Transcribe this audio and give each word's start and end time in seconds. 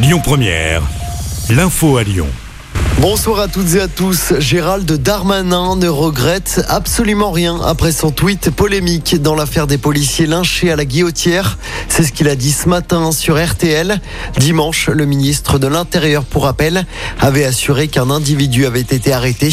Lyon 0.00 0.20
Première, 0.22 0.82
l'info 1.50 1.96
à 1.96 2.04
Lyon. 2.04 2.28
Bonsoir 3.00 3.38
à 3.38 3.48
toutes 3.48 3.74
et 3.74 3.80
à 3.80 3.88
tous. 3.88 4.32
Gérald 4.38 4.90
Darmanin 4.90 5.76
ne 5.76 5.88
regrette 5.88 6.64
absolument 6.68 7.32
rien 7.32 7.60
après 7.60 7.90
son 7.90 8.10
tweet 8.10 8.50
polémique 8.50 9.20
dans 9.22 9.34
l'affaire 9.34 9.66
des 9.66 9.78
policiers 9.78 10.26
lynchés 10.26 10.70
à 10.70 10.76
la 10.76 10.84
guillotière. 10.84 11.58
C'est 11.88 12.02
ce 12.02 12.12
qu'il 12.12 12.28
a 12.28 12.34
dit 12.34 12.52
ce 12.52 12.68
matin 12.68 13.12
sur 13.12 13.40
RTL. 13.40 14.00
Dimanche, 14.38 14.88
le 14.88 15.04
ministre 15.04 15.58
de 15.58 15.66
l'Intérieur, 15.66 16.24
pour 16.24 16.44
rappel, 16.44 16.86
avait 17.20 17.44
assuré 17.44 17.88
qu'un 17.88 18.10
individu 18.10 18.66
avait 18.66 18.80
été 18.80 19.12
arrêté. 19.12 19.50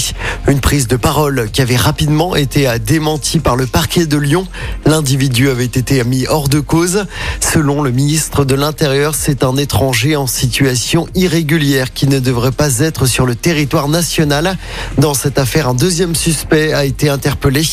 Une 0.47 0.59
prise 0.59 0.87
de 0.87 0.95
parole 0.95 1.49
qui 1.51 1.63
avait 1.63 1.75
rapidement 1.75 2.35
été 2.35 2.67
démentie 2.85 3.39
par 3.39 3.55
le 3.55 3.65
parquet 3.65 4.05
de 4.05 4.17
Lyon. 4.17 4.45
L'individu 4.85 5.49
avait 5.49 5.65
été 5.65 6.03
mis 6.03 6.27
hors 6.27 6.49
de 6.49 6.59
cause. 6.59 7.05
Selon 7.39 7.81
le 7.81 7.89
ministre 7.89 8.45
de 8.45 8.53
l'Intérieur, 8.53 9.15
c'est 9.15 9.43
un 9.43 9.57
étranger 9.57 10.15
en 10.15 10.27
situation 10.27 11.07
irrégulière 11.15 11.93
qui 11.93 12.07
ne 12.07 12.19
devrait 12.19 12.51
pas 12.51 12.77
être 12.79 13.07
sur 13.07 13.25
le 13.25 13.33
territoire 13.33 13.87
national. 13.87 14.55
Dans 14.99 15.15
cette 15.15 15.39
affaire, 15.39 15.67
un 15.67 15.73
deuxième 15.73 16.13
suspect 16.13 16.73
a 16.73 16.85
été 16.85 17.09
interpellé. 17.09 17.63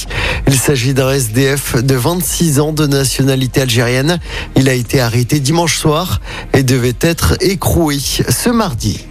Il 0.46 0.58
s'agit 0.58 0.94
d'un 0.94 1.10
SDF 1.10 1.76
de 1.76 1.94
26 1.94 2.58
ans 2.58 2.72
de 2.72 2.86
nationalité 2.86 3.60
algérienne. 3.60 4.18
Il 4.56 4.70
a 4.70 4.74
été 4.74 4.98
arrêté 4.98 5.40
dimanche 5.40 5.76
soir 5.76 6.22
et 6.54 6.62
devait 6.62 6.96
être 7.02 7.36
écroué 7.42 7.98
ce 7.98 8.48
mardi. 8.48 9.04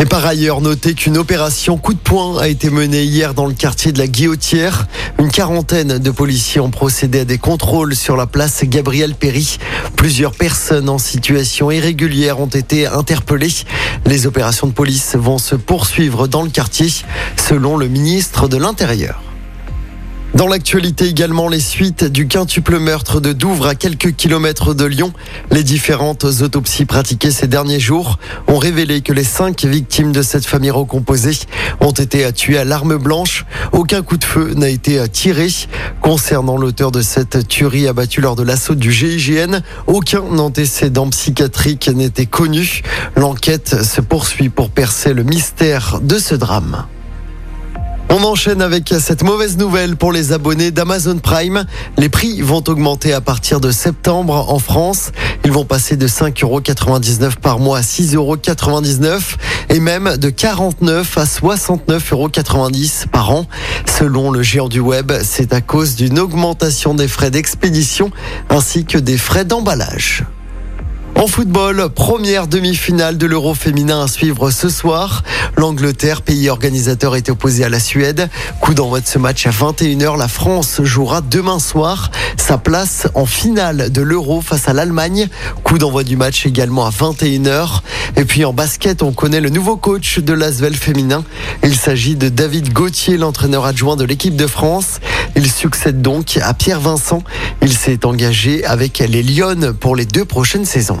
Et 0.00 0.04
par 0.04 0.24
ailleurs, 0.24 0.60
notez 0.60 0.94
qu'une 0.94 1.18
opération 1.18 1.76
coup 1.76 1.92
de 1.92 1.98
poing 1.98 2.38
a 2.38 2.46
été 2.46 2.70
menée 2.70 3.02
hier 3.02 3.34
dans 3.34 3.46
le 3.46 3.52
quartier 3.52 3.90
de 3.90 3.98
la 3.98 4.06
Guillotière. 4.06 4.86
Une 5.18 5.28
quarantaine 5.28 5.98
de 5.98 6.10
policiers 6.12 6.60
ont 6.60 6.70
procédé 6.70 7.20
à 7.20 7.24
des 7.24 7.38
contrôles 7.38 7.96
sur 7.96 8.16
la 8.16 8.26
place 8.26 8.62
Gabriel 8.62 9.16
Péry. 9.16 9.58
Plusieurs 9.96 10.32
personnes 10.32 10.88
en 10.88 10.98
situation 10.98 11.72
irrégulière 11.72 12.38
ont 12.38 12.46
été 12.46 12.86
interpellées. 12.86 13.52
Les 14.06 14.28
opérations 14.28 14.68
de 14.68 14.72
police 14.72 15.16
vont 15.16 15.38
se 15.38 15.56
poursuivre 15.56 16.28
dans 16.28 16.42
le 16.42 16.50
quartier, 16.50 16.88
selon 17.36 17.76
le 17.76 17.88
ministre 17.88 18.46
de 18.46 18.56
l'Intérieur. 18.56 19.27
Dans 20.38 20.46
l'actualité 20.46 21.06
également, 21.06 21.48
les 21.48 21.58
suites 21.58 22.04
du 22.04 22.28
quintuple 22.28 22.78
meurtre 22.78 23.20
de 23.20 23.32
Douvres 23.32 23.66
à 23.66 23.74
quelques 23.74 24.14
kilomètres 24.14 24.72
de 24.72 24.84
Lyon. 24.84 25.12
Les 25.50 25.64
différentes 25.64 26.22
autopsies 26.22 26.84
pratiquées 26.84 27.32
ces 27.32 27.48
derniers 27.48 27.80
jours 27.80 28.20
ont 28.46 28.58
révélé 28.58 29.00
que 29.00 29.12
les 29.12 29.24
cinq 29.24 29.64
victimes 29.64 30.12
de 30.12 30.22
cette 30.22 30.46
famille 30.46 30.70
recomposée 30.70 31.36
ont 31.80 31.90
été 31.90 32.32
tuées 32.32 32.58
à 32.58 32.64
l'arme 32.64 32.98
blanche. 32.98 33.46
Aucun 33.72 34.02
coup 34.02 34.16
de 34.16 34.22
feu 34.22 34.54
n'a 34.54 34.68
été 34.68 35.08
tiré. 35.08 35.48
Concernant 36.02 36.56
l'auteur 36.56 36.92
de 36.92 37.02
cette 37.02 37.48
tuerie 37.48 37.88
abattue 37.88 38.20
lors 38.20 38.36
de 38.36 38.44
l'assaut 38.44 38.76
du 38.76 38.92
GIGN, 38.92 39.58
aucun 39.88 40.22
antécédent 40.38 41.10
psychiatrique 41.10 41.90
n'était 41.92 42.26
connu. 42.26 42.82
L'enquête 43.16 43.82
se 43.82 44.00
poursuit 44.00 44.50
pour 44.50 44.70
percer 44.70 45.14
le 45.14 45.24
mystère 45.24 45.98
de 46.00 46.16
ce 46.16 46.36
drame. 46.36 46.86
On 48.10 48.24
enchaîne 48.24 48.62
avec 48.62 48.94
cette 49.00 49.22
mauvaise 49.22 49.58
nouvelle 49.58 49.96
pour 49.96 50.12
les 50.12 50.32
abonnés 50.32 50.70
d'Amazon 50.70 51.18
Prime. 51.18 51.66
Les 51.98 52.08
prix 52.08 52.40
vont 52.40 52.64
augmenter 52.66 53.12
à 53.12 53.20
partir 53.20 53.60
de 53.60 53.70
septembre 53.70 54.46
en 54.48 54.58
France. 54.58 55.12
Ils 55.44 55.52
vont 55.52 55.66
passer 55.66 55.96
de 55.96 56.08
5,99€ 56.08 57.36
par 57.36 57.58
mois 57.58 57.78
à 57.78 57.82
6,99€ 57.82 59.36
et 59.68 59.80
même 59.80 60.16
de 60.16 60.30
49 60.30 61.18
à 61.18 61.24
69,90€ 61.24 63.08
par 63.08 63.30
an. 63.30 63.46
Selon 63.84 64.30
le 64.30 64.42
géant 64.42 64.70
du 64.70 64.80
web, 64.80 65.12
c'est 65.22 65.52
à 65.52 65.60
cause 65.60 65.94
d'une 65.94 66.18
augmentation 66.18 66.94
des 66.94 67.08
frais 67.08 67.30
d'expédition 67.30 68.10
ainsi 68.48 68.86
que 68.86 68.96
des 68.96 69.18
frais 69.18 69.44
d'emballage. 69.44 70.24
En 71.18 71.26
football, 71.26 71.88
première 71.88 72.46
demi-finale 72.46 73.18
de 73.18 73.26
l'Euro 73.26 73.52
féminin 73.52 74.04
à 74.04 74.06
suivre 74.06 74.52
ce 74.52 74.68
soir. 74.68 75.24
L'Angleterre, 75.58 76.22
pays 76.22 76.48
organisateur, 76.50 77.16
est 77.16 77.30
opposé 77.30 77.64
à 77.64 77.68
la 77.68 77.80
Suède. 77.80 78.30
Coup 78.60 78.74
d'envoi 78.74 79.00
de 79.00 79.08
ce 79.08 79.18
match 79.18 79.44
à 79.44 79.50
21h. 79.50 80.16
La 80.16 80.28
France 80.28 80.80
jouera 80.84 81.20
demain 81.20 81.58
soir 81.58 82.12
sa 82.36 82.58
place 82.58 83.08
en 83.16 83.26
finale 83.26 83.90
de 83.90 84.00
l'Euro 84.00 84.40
face 84.40 84.68
à 84.68 84.72
l'Allemagne. 84.72 85.26
Coup 85.64 85.78
d'envoi 85.78 86.04
du 86.04 86.16
match 86.16 86.46
également 86.46 86.86
à 86.86 86.90
21h. 86.90 87.80
Et 88.14 88.24
puis 88.24 88.44
en 88.44 88.52
basket, 88.52 89.02
on 89.02 89.10
connaît 89.10 89.40
le 89.40 89.50
nouveau 89.50 89.76
coach 89.76 90.20
de 90.20 90.32
l'Asvel 90.32 90.76
féminin. 90.76 91.24
Il 91.64 91.74
s'agit 91.74 92.14
de 92.14 92.28
David 92.28 92.72
Gauthier, 92.72 93.16
l'entraîneur 93.16 93.66
adjoint 93.66 93.96
de 93.96 94.04
l'équipe 94.04 94.36
de 94.36 94.46
France. 94.46 95.00
Il 95.34 95.50
succède 95.50 96.00
donc 96.00 96.38
à 96.40 96.54
Pierre 96.54 96.80
Vincent. 96.80 97.24
Il 97.62 97.76
s'est 97.76 98.06
engagé 98.06 98.64
avec 98.64 99.00
les 99.00 99.24
Lyonnes 99.24 99.72
pour 99.72 99.96
les 99.96 100.06
deux 100.06 100.24
prochaines 100.24 100.64
saisons. 100.64 101.00